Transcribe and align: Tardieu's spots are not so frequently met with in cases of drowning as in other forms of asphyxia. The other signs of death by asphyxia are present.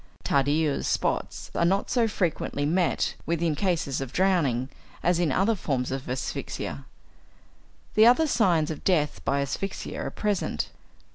Tardieu's 0.23 0.87
spots 0.87 1.51
are 1.53 1.63
not 1.63 1.91
so 1.91 2.07
frequently 2.07 2.65
met 2.65 3.13
with 3.27 3.39
in 3.39 3.53
cases 3.53 4.01
of 4.01 4.11
drowning 4.11 4.67
as 5.03 5.19
in 5.19 5.31
other 5.31 5.53
forms 5.53 5.91
of 5.91 6.09
asphyxia. 6.09 6.85
The 7.93 8.07
other 8.07 8.25
signs 8.25 8.71
of 8.71 8.83
death 8.83 9.23
by 9.25 9.41
asphyxia 9.43 10.03
are 10.03 10.09
present. 10.09 10.69